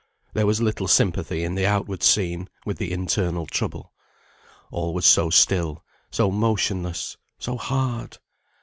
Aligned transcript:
There 0.33 0.47
was 0.47 0.59
little 0.59 0.87
sympathy 0.87 1.43
in 1.43 1.53
the 1.53 1.67
outward 1.67 2.01
scene, 2.01 2.49
with 2.65 2.79
the 2.79 2.91
internal 2.91 3.45
trouble. 3.45 3.93
All 4.71 4.95
was 4.95 5.05
so 5.05 5.29
still, 5.29 5.83
so 6.09 6.31
motionless, 6.31 7.17
so 7.37 7.55
hard! 7.55 8.17